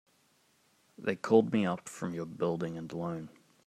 They 0.97 1.15
called 1.15 1.53
me 1.53 1.63
up 1.67 1.87
from 1.87 2.15
your 2.15 2.25
Building 2.25 2.75
and 2.75 2.91
Loan. 2.91 3.29